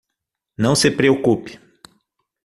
[0.57, 1.59] Não se preocupe